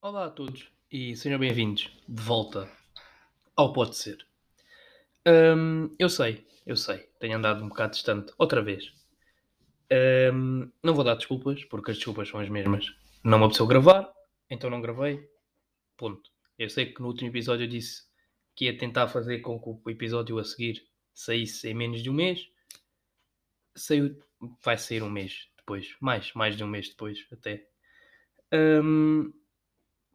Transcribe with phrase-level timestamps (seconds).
[0.00, 2.68] Olá a todos e sejam bem-vindos de volta
[3.54, 4.26] ao Pode Ser.
[5.24, 8.92] Hum, eu sei, eu sei, tenho andado um bocado distante outra vez.
[10.34, 12.92] Hum, não vou dar desculpas, porque as desculpas são as mesmas.
[13.22, 14.12] Não me apeteceu gravar,
[14.50, 15.30] então não gravei.
[15.96, 16.28] Ponto.
[16.58, 18.02] Eu sei que no último episódio eu disse
[18.56, 22.14] que ia tentar fazer com que o episódio a seguir saísse em menos de um
[22.14, 22.50] mês.
[23.76, 24.20] Saiu,
[24.64, 27.66] vai sair um mês depois, mais, mais de um mês depois até.
[28.54, 29.32] Hum,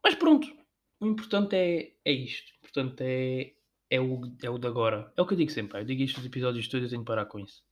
[0.02, 0.48] mas pronto,
[0.98, 2.52] o importante é, é isto.
[2.62, 3.52] Portanto, é,
[3.90, 5.12] é, o, é o de agora.
[5.14, 5.80] É o que eu digo sempre.
[5.80, 7.62] Eu digo isto nos episódios todos, eu tenho que parar com isso.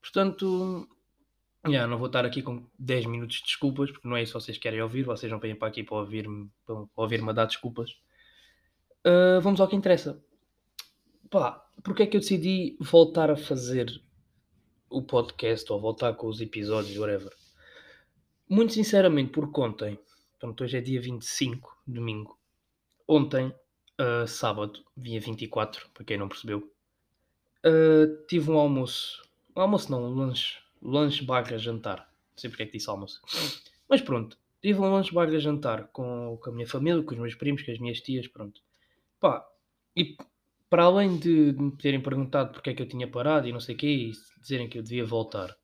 [0.00, 0.88] Portanto,
[1.66, 4.40] já, não vou estar aqui com 10 minutos de desculpas, porque não é isso que
[4.40, 5.02] vocês querem ouvir.
[5.02, 7.90] Vocês não vêm para aqui para ouvir-me para ouvir a dar desculpas.
[9.04, 10.22] Uh, vamos ao que interessa.
[11.28, 14.00] Pá, porque é que eu decidi voltar a fazer
[14.90, 17.32] o podcast ou voltar com os episódios, whatever?
[18.48, 19.98] Muito sinceramente, porque ontem
[20.38, 22.38] Portanto, hoje é dia 25, domingo.
[23.08, 23.52] Ontem,
[24.00, 26.72] uh, sábado, dia 24, para quem não percebeu,
[27.66, 29.28] uh, tive um almoço.
[29.56, 30.58] Um almoço não, um lanche.
[30.80, 31.98] Lanche barra jantar.
[32.30, 33.20] Não sei porque é que disse almoço.
[33.88, 37.34] Mas pronto, tive um lanche barra jantar com, com a minha família, com os meus
[37.34, 38.62] primos, com as minhas tias, pronto.
[39.18, 39.44] Pá,
[39.96, 40.16] e
[40.70, 43.74] para além de, me terem perguntado porque é que eu tinha parado e não sei
[43.74, 45.56] o quê, e dizerem que eu devia voltar,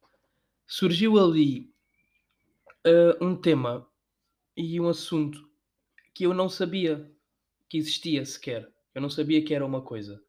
[0.66, 1.70] surgiu ali
[2.86, 3.86] uh, um tema
[4.56, 5.48] e um assunto
[6.14, 7.10] que eu não sabia
[7.68, 8.72] que existia sequer.
[8.94, 10.22] Eu não sabia que era uma coisa.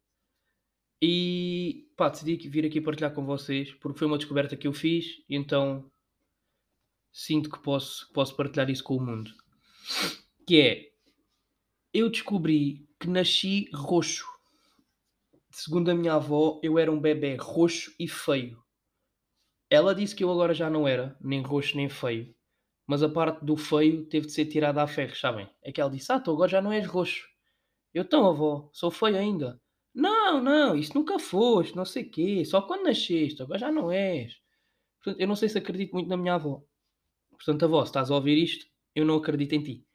[1.00, 5.22] E pá, decidi vir aqui partilhar com vocês porque foi uma descoberta que eu fiz
[5.28, 5.90] e então
[7.12, 9.30] sinto que posso, posso partilhar isso com o mundo.
[10.46, 10.92] Que é,
[11.92, 14.26] eu descobri que nasci roxo.
[15.58, 18.62] Segundo a minha avó, eu era um bebê roxo e feio.
[19.70, 22.36] Ela disse que eu agora já não era, nem roxo nem feio
[22.86, 25.48] mas a parte do feio teve de ser tirada a ferro, sabem?
[25.62, 27.28] É que ela disse: Ah, tu agora já não és roxo.
[27.92, 29.60] Eu, então, avó, sou feio ainda.
[29.94, 34.38] Não, não, isso nunca foste, não sei quê, só quando nasceste, agora já não és.
[35.02, 36.62] Portanto, eu não sei se acredito muito na minha avó.
[37.30, 39.86] Portanto, avó, se estás a ouvir isto, eu não acredito em ti.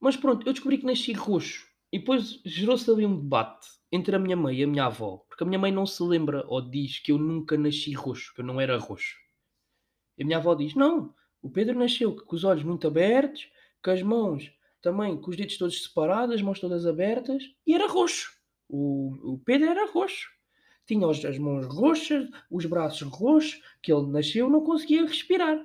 [0.00, 1.65] Mas pronto, eu descobri que nasci roxo.
[1.92, 5.24] E depois gerou-se ali um debate entre a minha mãe e a minha avó.
[5.28, 8.40] Porque a minha mãe não se lembra ou diz que eu nunca nasci roxo, que
[8.40, 9.16] eu não era roxo.
[10.18, 13.48] E a minha avó diz: Não, o Pedro nasceu com os olhos muito abertos,
[13.82, 14.52] com as mãos
[14.82, 18.32] também, com os dedos todos separados, as mãos todas abertas, e era roxo.
[18.68, 20.28] O, o Pedro era roxo.
[20.86, 25.58] Tinha as mãos roxas, os braços roxos, que ele nasceu não conseguia respirar.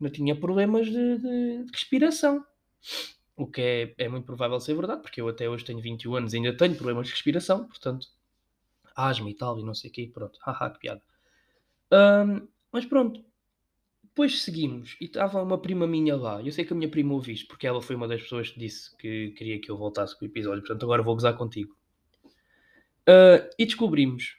[0.00, 2.44] Não tinha problemas de, de, de respiração.
[3.42, 6.32] O que é, é, muito provável ser verdade, porque eu até hoje tenho 21 anos
[6.32, 8.06] e ainda tenho problemas de respiração, portanto,
[8.94, 11.02] asma e tal, e não sei o quê, pronto, haha, que piada.
[11.92, 13.20] Um, mas pronto,
[14.00, 16.40] depois seguimos e estava uma prima minha lá.
[16.40, 18.60] Eu sei que a minha prima ouviu isto porque ela foi uma das pessoas que
[18.60, 20.60] disse que queria que eu voltasse com o episódio.
[20.60, 21.76] Portanto, agora vou gozar contigo.
[23.08, 24.36] Uh, e descobrimos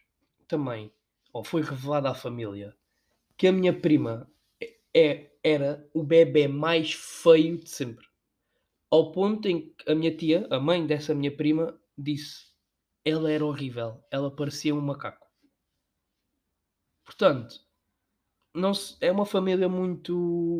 [0.47, 0.93] também,
[1.33, 2.73] ou foi revelado à família,
[3.35, 4.31] que a minha prima
[4.95, 8.12] é, era o bebê mais feio de sempre.
[8.93, 12.45] Ao ponto em que a minha tia, a mãe dessa minha prima, disse:
[13.03, 15.25] ela era horrível, ela parecia um macaco.
[17.03, 17.55] Portanto,
[18.53, 20.59] não se, é uma família muito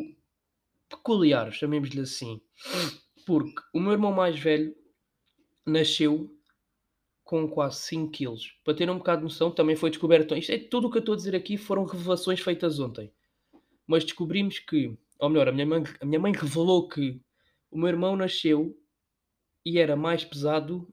[0.90, 2.42] peculiar, chamemos-lhe assim.
[3.24, 4.76] Porque o meu irmão mais velho
[5.64, 6.36] nasceu
[7.24, 8.60] com quase 5 quilos.
[8.64, 10.36] Para ter um bocado de noção, também foi descoberto.
[10.36, 13.14] Isto é tudo o que eu estou a dizer aqui foram revelações feitas ontem.
[13.86, 17.22] Mas descobrimos que, ou melhor, a minha mãe, a minha mãe revelou que
[17.74, 18.80] o meu irmão nasceu
[19.66, 20.88] e era mais pesado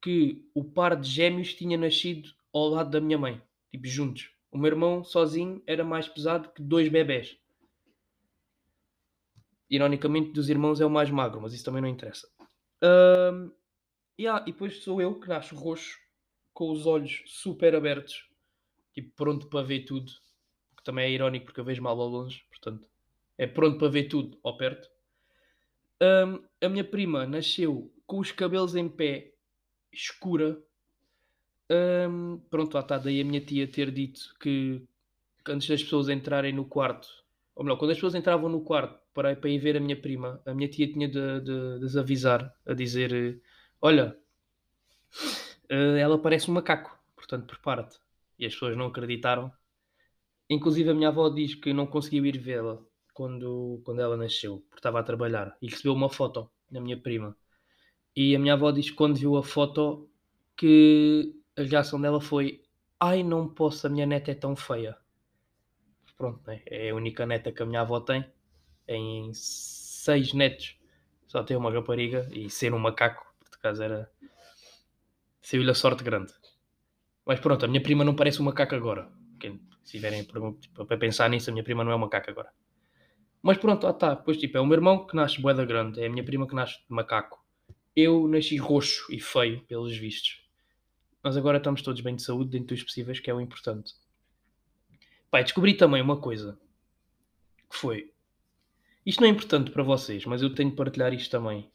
[0.00, 4.30] que o par de gêmeos tinha nascido ao lado da minha mãe, tipo juntos.
[4.52, 7.36] O meu irmão sozinho era mais pesado que dois bebés.
[9.68, 12.28] Ironicamente, dos irmãos é o mais magro, mas isso também não interessa.
[12.80, 13.50] Um,
[14.18, 15.98] yeah, e depois sou eu que nasço roxo,
[16.54, 18.28] com os olhos super abertos,
[18.94, 20.12] tipo pronto para ver tudo.
[20.76, 22.88] Que também é irónico porque eu vejo mal ao longe, portanto,
[23.36, 24.88] é pronto para ver tudo ao perto.
[26.02, 29.34] Um, a minha prima nasceu com os cabelos em pé,
[29.92, 30.58] escura,
[32.08, 34.82] um, pronto, lá está daí a minha tia ter dito que,
[35.46, 37.06] antes das pessoas entrarem no quarto,
[37.54, 40.40] ou melhor, quando as pessoas entravam no quarto para, para ir ver a minha prima,
[40.46, 43.40] a minha tia tinha de, de, de desavisar, a dizer:
[43.80, 44.16] Olha,
[45.70, 47.98] uh, ela parece um macaco, portanto prepara-te.
[48.38, 49.52] E as pessoas não acreditaram.
[50.48, 52.80] Inclusive a minha avó diz que não conseguiu ir vê-la
[53.20, 57.36] quando, quando ela nasceu, porque estava a trabalhar, e recebeu uma foto da minha prima.
[58.16, 60.08] E a minha avó diz que quando viu a foto
[60.56, 62.62] que a reação dela foi:
[62.98, 64.96] Ai, não posso, a minha neta é tão feia.
[66.16, 66.62] pronto, né?
[66.64, 68.24] é a única neta que a minha avó tem.
[68.88, 70.78] Em seis netos,
[71.26, 74.10] só tem uma rapariga e ser um macaco, por acaso era.
[75.42, 76.32] Saiu-lhe a sorte grande.
[77.26, 79.12] Mas pronto, a minha prima não parece um macaco agora.
[79.84, 82.50] Se tiverem tipo, para pensar nisso, a minha prima não é um macaco agora.
[83.42, 84.16] Mas pronto, ah tá.
[84.16, 86.54] Pois tipo, é o meu irmão que nasce boeda grande, é a minha prima que
[86.54, 87.42] nasce de macaco.
[87.96, 90.42] Eu nasci roxo e feio, pelos vistos.
[91.22, 93.92] Mas agora estamos todos bem de saúde, dentro dos possíveis, que é o importante.
[95.30, 96.58] Pai, descobri também uma coisa.
[97.68, 98.12] Que foi.
[99.04, 101.70] Isto não é importante para vocês, mas eu tenho de partilhar isto também.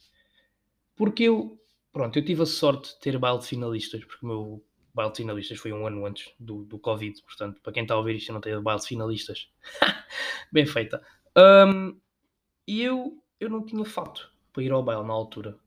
[0.96, 1.60] Porque eu.
[1.92, 5.18] Pronto, eu tive a sorte de ter baile de finalistas, porque o meu baile de
[5.18, 7.22] finalistas foi um ano antes do, do Covid.
[7.24, 9.50] Portanto, para quem está a ouvir isto, não tenho baile de finalistas.
[10.52, 11.02] bem feita.
[11.38, 12.00] Um,
[12.68, 15.58] e eu, eu não tinha fato para ir ao baile na altura.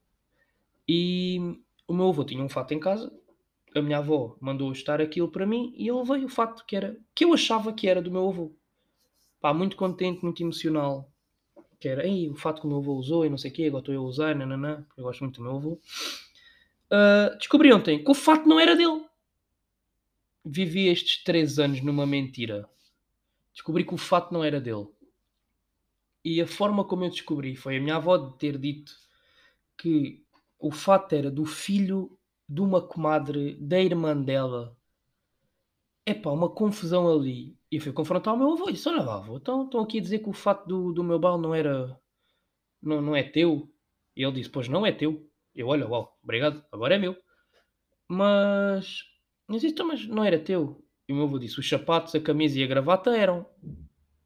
[0.89, 3.13] E o meu avô tinha um fato em casa
[3.75, 6.97] a minha avó mandou estar aquilo para mim e ele veio o facto que era
[7.15, 8.55] que eu achava que era do meu avô.
[9.41, 11.11] Pá, muito contente, muito emocional.
[11.79, 13.65] Que era, Ei, o fato que o meu avô usou e não sei o quê,
[13.67, 15.81] agora estou eu a usar, nananã, eu gosto muito do meu avô.
[16.91, 19.05] Uh, descobri ontem que o fato não era dele.
[20.45, 22.69] Vivi estes três anos numa mentira.
[23.53, 24.89] Descobri que o fato não era dele.
[26.25, 28.93] E a forma como eu descobri foi a minha avó ter dito
[29.77, 30.25] que
[30.59, 32.19] o fato era do filho
[32.49, 34.77] de uma comadre da irmã dela.
[36.05, 37.57] É pá, uma confusão ali.
[37.71, 40.03] E eu fui confrontar o meu avô e disse: Olha, avô, estão, estão aqui a
[40.03, 42.01] dizer que o fato do, do meu bal não era.
[42.83, 43.71] Não, não é teu.
[44.17, 45.29] E ele disse: Pois não é teu.
[45.55, 47.17] Eu, olha, uau, obrigado, agora é meu.
[48.09, 49.05] Mas.
[49.47, 50.83] Mas isto mas não era teu.
[51.07, 53.47] E o meu avô disse: Os sapatos, a camisa e a gravata eram.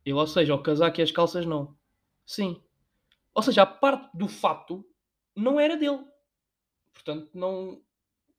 [0.05, 1.77] Ele, ou seja, o casaco e as calças não.
[2.33, 2.63] Sim.
[3.35, 4.83] Ou seja, a parte do fato
[5.37, 6.03] não era dele.
[6.95, 7.83] Portanto, não,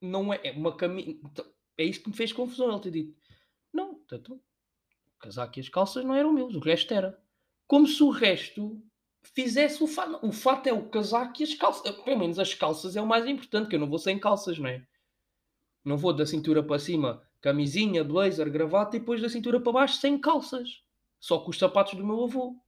[0.01, 1.19] não é, é uma camisa.
[1.78, 3.16] É isto que me fez confusão ele ter dito.
[3.72, 7.22] Não, tanto, o casaco e as calças não eram meus, o resto era.
[7.68, 8.81] Como se o resto
[9.22, 10.25] fizesse o fato.
[10.25, 11.96] O fato é o casaco e as calças.
[12.04, 14.69] Pelo menos as calças é o mais importante, que eu não vou sem calças, não
[14.69, 14.84] é?
[15.86, 19.98] Não vou da cintura para cima, camisinha, blazer, gravata e depois da cintura para baixo
[19.98, 20.81] sem calças.
[21.19, 22.60] Só com os sapatos do meu avô.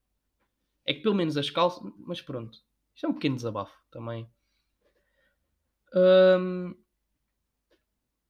[0.85, 1.81] É que pelo menos as calças.
[1.97, 2.59] Mas pronto.
[2.93, 4.29] Isto é um pequeno desabafo também.
[5.93, 6.75] Hum,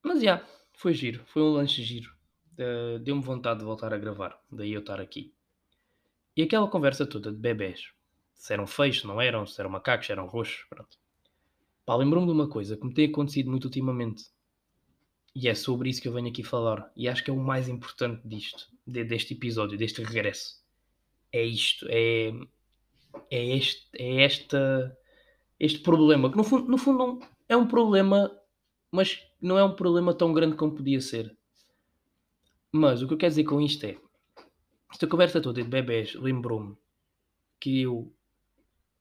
[0.04, 2.14] mas já, yeah, foi giro, foi um lanche giro.
[2.54, 5.34] Uh, Deu-me vontade de voltar a gravar, daí eu estar aqui.
[6.38, 7.92] E aquela conversa toda de bebés,
[8.36, 10.98] se eram feios, se não eram, se eram macacos, se eram roxos, pronto.
[11.86, 14.26] Pá, lembrou-me de uma coisa que me tem acontecido muito ultimamente.
[15.34, 16.92] E é sobre isso que eu venho aqui falar.
[16.96, 20.64] E acho que é o mais importante disto, de, deste episódio, deste regresso.
[21.36, 22.32] É isto, é,
[23.30, 24.98] é este, é esta,
[25.60, 28.32] este problema, que no fundo, no fundo não, é um problema
[28.90, 31.38] mas não é um problema tão grande como podia ser.
[32.72, 33.98] Mas o que eu quero dizer com isto é:
[34.90, 36.78] esta conversa toda de bebés lembrou-me
[37.60, 38.14] que eu,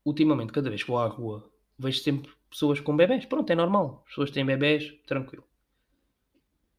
[0.05, 1.49] ultimamente, cada vez que vou à rua,
[1.79, 3.25] vejo sempre pessoas com bebés.
[3.25, 4.03] Pronto, é normal.
[4.03, 5.45] As pessoas têm bebés, tranquilo.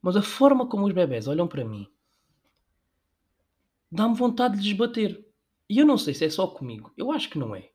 [0.02, 1.88] Mas a forma como os bebés olham para mim
[3.92, 5.25] dá-me vontade de lhes bater.
[5.70, 6.92] E eu não sei se é só comigo.
[6.96, 7.70] Eu acho que não é.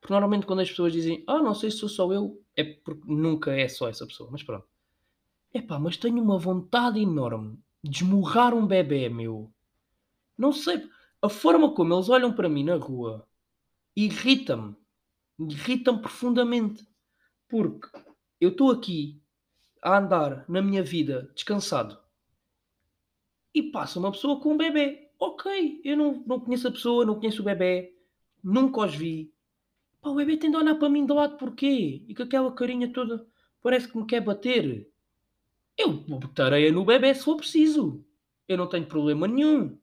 [0.00, 3.02] Porque normalmente quando as pessoas dizem, ah, não sei se sou só eu, é porque
[3.06, 4.66] nunca é só essa pessoa, mas pronto.
[5.52, 9.50] Epá, mas tenho uma vontade enorme de esmurrar um bebê, meu.
[10.36, 10.88] Não sei.
[11.22, 13.26] A forma como eles olham para mim na rua
[13.96, 14.76] irrita-me.
[15.38, 16.86] Irrita-me profundamente.
[17.48, 17.88] Porque
[18.40, 19.20] eu estou aqui
[19.82, 21.98] a andar na minha vida descansado
[23.54, 25.05] e passa uma pessoa com um bebê.
[25.18, 27.94] Ok, eu não, não conheço a pessoa, não conheço o bebê,
[28.42, 29.32] nunca os vi,
[30.06, 32.04] Pá, o bebê tem de olhar para mim de lado porquê?
[32.06, 33.26] E com aquela carinha toda
[33.60, 34.88] parece que me quer bater.
[35.76, 38.04] Eu vou botar areia no bebê se for preciso.
[38.46, 39.76] Eu não tenho problema nenhum.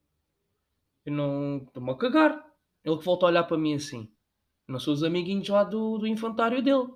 [1.06, 2.50] Eu não estou-me a cagar.
[2.86, 4.10] Ele que volta a olhar para mim assim.
[4.66, 6.88] Não sou os amiguinhos lá do, do infantário dele.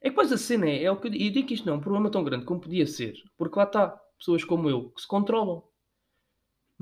[0.00, 1.82] É que a cena é, é o que eu digo que isto não é um
[1.82, 3.14] problema tão grande como podia ser.
[3.36, 5.62] Porque lá está, pessoas como eu que se controlam.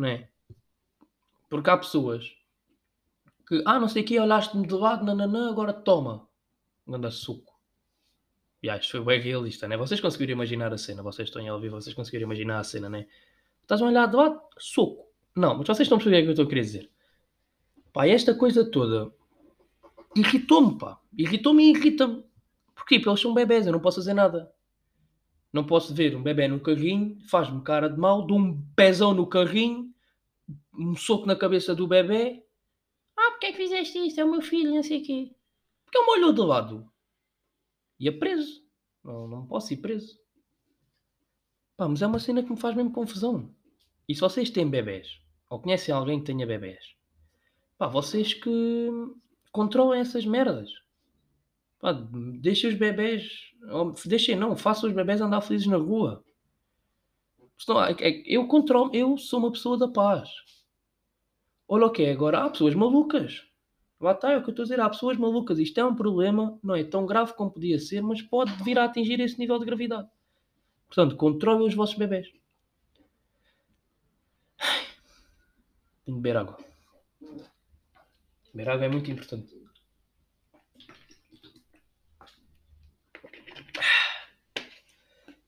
[0.02, 0.28] Não é?
[1.48, 2.34] Porque há pessoas
[3.46, 6.26] que, ah, não sei o que, olhaste-me de lado, nananã, agora toma.
[6.84, 7.52] Ganda suco.
[8.60, 9.76] E ah, isto foi bem realista, né?
[9.76, 13.06] Vocês conseguiram imaginar a cena, vocês estão a ouvir, vocês conseguiram imaginar a cena, né?
[13.60, 15.06] Estás a olhar de lado, soco.
[15.36, 16.90] Não, mas vocês estão a perceber o que que eu estou a querer dizer.
[17.92, 19.12] Pá, esta coisa toda
[20.16, 20.98] irritou-me, pá.
[21.16, 22.24] Irritou-me e irrita-me.
[22.74, 22.98] Porquê?
[22.98, 24.52] Porque eles são bebés, eu não posso fazer nada.
[25.52, 29.26] Não posso ver um bebê no carrinho, faz-me cara de mal, dou um pezão no
[29.26, 29.91] carrinho,
[30.74, 32.44] um soco na cabeça do bebê
[33.16, 34.20] ah, porque é que fizeste isto?
[34.20, 35.34] É o meu filho, não sei o quê.
[35.84, 36.92] Porque ele me olhou de lado.
[37.98, 38.62] Ia preso.
[39.04, 40.18] Não, não posso ir preso.
[41.76, 43.54] Pá, mas é uma cena que me faz mesmo confusão.
[44.08, 46.96] E se vocês têm bebés, ou conhecem alguém que tenha bebés,
[47.78, 48.90] pá, vocês que
[49.50, 50.70] controlem essas merdas.
[51.78, 53.52] Pá, deixem os bebés,
[54.06, 56.24] deixem não, façam os bebés andar felizes na rua.
[57.64, 60.28] Senão, é, eu controlo, eu sou uma pessoa da paz.
[61.68, 63.46] Olha o que é agora, há pessoas malucas.
[64.00, 65.60] Lá está, é o que eu estou a dizer, há pessoas malucas.
[65.60, 68.84] Isto é um problema, não é tão grave como podia ser, mas pode vir a
[68.84, 70.08] atingir esse nível de gravidade.
[70.88, 72.32] Portanto, controlem os vossos bebés.
[76.04, 76.58] Tenho que beber água.
[78.52, 79.54] Beber água é muito importante.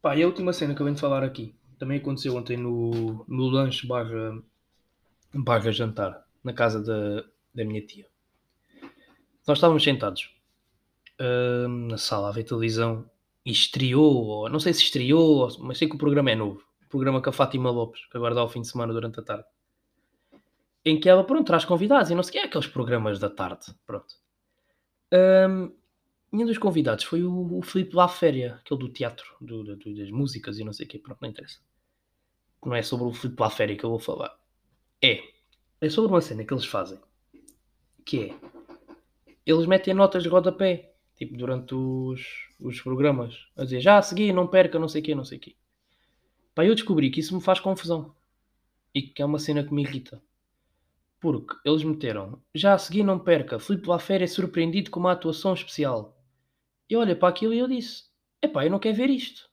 [0.00, 3.24] Pá, e a última cena que eu venho de falar aqui também aconteceu ontem no,
[3.28, 4.42] no lanche barra,
[5.34, 7.24] barra jantar na casa da,
[7.54, 8.06] da minha tia.
[9.46, 10.34] Nós estávamos sentados
[11.20, 13.08] uh, na sala a ver televisão
[13.44, 16.64] e estreou, ou, não sei se estreou, mas sei que o programa é novo.
[16.86, 19.22] O programa com a Fátima Lopes, que agora dá ao fim de semana durante a
[19.22, 19.46] tarde
[20.86, 23.30] em que ela, pronto, traz convidados e não sei o que, é aqueles programas da
[23.30, 24.14] tarde, pronto.
[25.10, 25.72] Um,
[26.30, 30.10] um dos convidados foi o, o Filipe La Féria, aquele do teatro, do, do, das
[30.10, 31.58] músicas e não sei o que, pronto, não interessa.
[32.64, 34.34] Não é sobre o Filipe La Féria que eu vou falar.
[35.02, 35.22] É,
[35.80, 36.98] é sobre uma cena que eles fazem,
[38.04, 38.34] que é,
[39.44, 44.32] eles metem notas de rodapé, tipo, durante os, os programas, a dizer, já a seguir,
[44.32, 45.56] não perca, não sei o que, não sei o que.
[46.54, 48.14] Pá, eu descobri que isso me faz confusão.
[48.94, 50.22] E que é uma cena que me irrita.
[51.20, 55.52] Porque eles meteram, já a seguir não perca, Filipe Lafera é surpreendido com uma atuação
[55.52, 56.16] especial.
[56.88, 58.04] Eu olhei para aquilo e eu disse,
[58.42, 59.50] epá, eu não quero ver isto.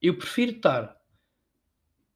[0.00, 1.00] Eu prefiro estar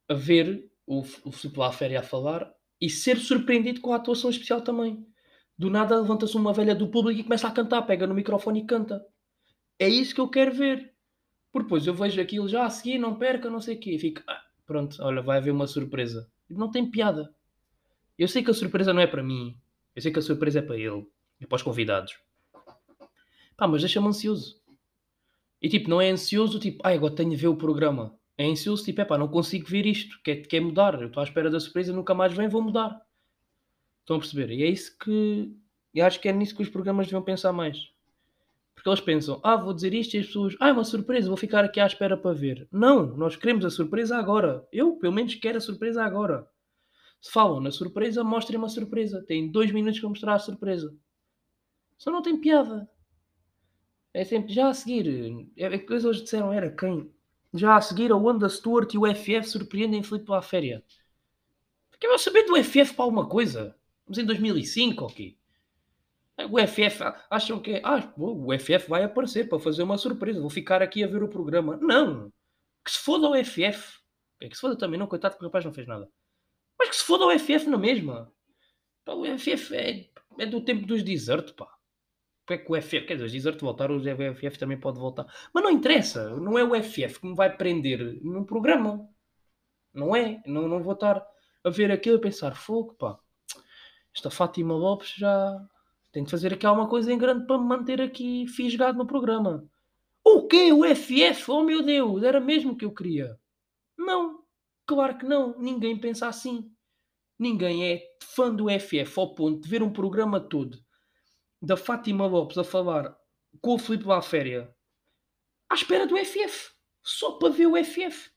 [0.09, 4.61] a ver o, o Filipe Lafera a falar e ser surpreendido com a atuação especial
[4.61, 5.07] também.
[5.59, 8.67] Do nada levanta-se uma velha do público e começa a cantar, pega no microfone e
[8.67, 9.05] canta.
[9.79, 10.93] É isso que eu quero ver.
[11.51, 13.95] Porque depois eu vejo aquilo já a seguir, não perca, não sei o quê.
[13.95, 16.31] E fico, ah, pronto, olha, vai haver uma surpresa.
[16.49, 17.35] Não tem piada.
[18.19, 19.57] Eu sei que a surpresa não é para mim.
[19.95, 21.07] Eu sei que a surpresa é para ele.
[21.41, 22.19] É para os convidados.
[23.57, 24.61] Pá, mas deixa-me ansioso.
[25.61, 28.16] E tipo, não é ansioso tipo, ai, agora tenho de ver o programa.
[28.39, 30.21] É ansioso tipo, é pá, não consigo ver isto.
[30.23, 31.01] Quer, quer mudar.
[31.01, 33.01] Eu estou à espera da surpresa, nunca mais vem, vou mudar.
[34.01, 34.51] Estão a perceber?
[34.51, 35.53] E é isso que.
[35.95, 37.91] Eu acho que é nisso que os programas deviam pensar mais.
[38.75, 41.37] Porque eles pensam, ah, vou dizer isto e as pessoas, ah, é uma surpresa, vou
[41.37, 42.69] ficar aqui à espera para ver.
[42.71, 44.69] Não, nós queremos a surpresa agora.
[44.71, 46.47] Eu, pelo menos, quero a surpresa agora.
[47.21, 49.25] Se falam na surpresa, mostrem uma surpresa.
[49.27, 50.95] Tem dois minutos para mostrar a surpresa.
[51.97, 52.89] Só não tem piada.
[54.13, 55.49] É sempre já a seguir.
[55.57, 57.11] É, é que eles disseram era quem?
[57.57, 60.85] Já a seguir a Wanda Stewart e o FF surpreendem Filipe lá a féria.
[61.91, 63.75] Porque eu saber do FF para alguma coisa.
[64.07, 65.31] Mas em 2005 ou okay?
[65.31, 65.37] quê?
[66.45, 67.83] O FF acham que é.
[67.83, 70.41] Ah, o FF vai aparecer para fazer uma surpresa.
[70.41, 71.79] Vou ficar aqui a ver o programa.
[71.81, 72.31] Não!
[72.85, 73.99] Que se foda o FF.
[74.41, 76.11] É que se foda também, não, coitado, porque o rapaz não fez nada.
[76.79, 78.31] Mas que se foda o FF na mesma.
[79.07, 81.73] O FF é, é, do tempo dos desert, pá.
[82.47, 85.27] Porque é que o FF, quer dizer, os desert voltaram, o FF também pode voltar.
[85.53, 89.09] Mas não interessa, não é o FF que me vai prender num programa.
[89.93, 90.41] Não é?
[90.47, 91.27] Não, não vou estar
[91.65, 93.19] a ver aquilo e pensar, fogo, pá.
[94.15, 95.59] Esta Fátima Lopes já
[96.13, 99.69] tem de fazer aqui alguma coisa em grande para me manter aqui fisgado no programa.
[100.25, 100.73] O quê?
[100.73, 101.51] O FF?
[101.51, 103.37] Oh meu Deus, era mesmo o que eu queria.
[103.99, 104.47] Não,
[104.87, 106.71] Claro que não, ninguém pensa assim.
[107.37, 110.86] Ninguém é fã do FF ao ponto de ver um programa todo
[111.61, 113.17] da Fátima Lopes a falar
[113.61, 114.75] com o Filipe Laféria
[115.69, 116.75] à espera do FF.
[117.03, 118.31] Só para ver o FF.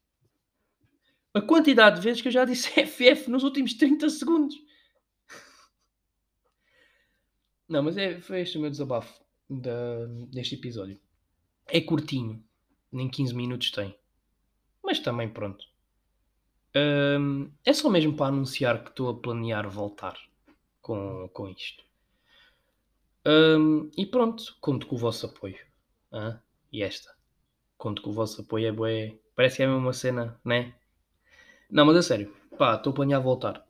[1.33, 4.55] A quantidade de vezes que eu já disse FF nos últimos 30 segundos.
[7.67, 10.99] Não, mas é, foi este o meu desabafo da, deste episódio.
[11.67, 12.43] É curtinho,
[12.91, 13.95] nem 15 minutos tem.
[14.83, 15.65] Mas também pronto.
[17.65, 20.17] É só mesmo para anunciar que estou a planear voltar
[20.81, 21.83] com, com isto.
[23.29, 25.59] Um, e pronto, conto com o vosso apoio.
[26.12, 26.39] Ah,
[26.74, 27.13] e esta.
[27.77, 29.19] Conto com o vosso apoio é bué.
[29.36, 30.74] Parece que é mesmo uma cena, né?
[31.69, 32.33] Não, mas é sério.
[32.57, 33.63] Pá, estou a planear voltar.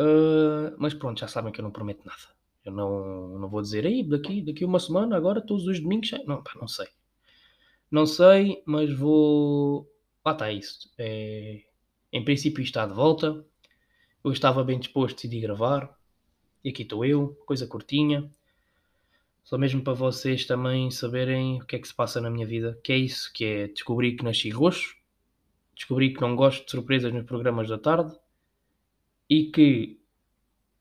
[0.00, 2.34] Uh, mas pronto, já sabem que eu não prometo nada.
[2.64, 6.10] Eu não, não vou dizer, aí daqui, daqui uma semana, agora todos os domingos.
[6.26, 6.88] Não, pá, não sei.
[7.88, 9.88] Não sei, mas vou.
[10.24, 10.92] Lá está isso.
[10.98, 11.62] É,
[12.12, 13.44] em princípio está de volta.
[14.24, 15.96] Eu estava bem disposto, decidi gravar.
[16.64, 18.28] E aqui estou eu, coisa curtinha.
[19.46, 22.76] Só mesmo para vocês também saberem o que é que se passa na minha vida.
[22.82, 24.96] Que é isso, que é descobrir que nasci roxo.
[25.72, 28.12] Descobri que não gosto de surpresas nos programas da tarde.
[29.30, 30.00] E que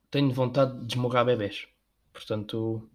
[0.10, 1.68] tenho vontade de desmorrar bebés.
[2.12, 2.90] Portanto,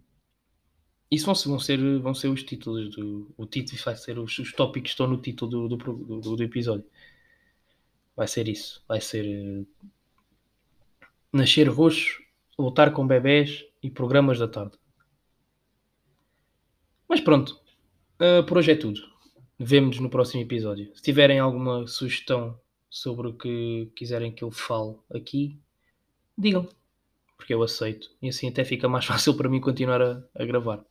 [1.09, 3.33] isso vão, ser, vão ser os títulos do.
[3.37, 6.43] O título vai ser os, os tópicos que estão no título do, do, do, do
[6.43, 6.85] episódio
[8.13, 8.83] vai ser isso.
[8.87, 9.65] Vai ser.
[11.31, 12.21] nascer roxo,
[12.59, 14.80] lutar com bebés e programas da tarde.
[17.11, 17.59] Mas pronto,
[18.21, 19.01] uh, por hoje é tudo.
[19.59, 20.89] Vemo-nos no próximo episódio.
[20.95, 22.57] Se tiverem alguma sugestão
[22.89, 25.59] sobre o que quiserem que eu fale aqui,
[26.37, 26.69] digam,
[27.35, 28.09] porque eu aceito.
[28.21, 30.85] E assim até fica mais fácil para mim continuar a, a gravar.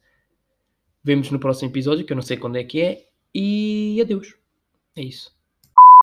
[1.03, 4.37] Vemos no próximo episódio, que eu não sei quando é que é, e adeus.
[4.95, 5.35] É isso.